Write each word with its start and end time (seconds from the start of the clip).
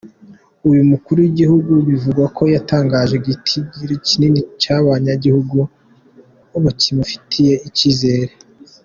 Uyu 0.69 0.81
mukuru 0.91 1.17
w'igihugu 1.21 1.71
bivugwa 1.87 2.25
ko 2.37 2.43
yatakaje 2.53 3.13
igitigiri 3.17 3.93
kinini 4.07 4.39
c'abanyagihugu 4.61 5.57
bakimufitiye 6.63 7.55
icizere. 7.69 8.33